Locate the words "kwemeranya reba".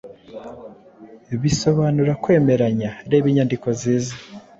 2.23-3.25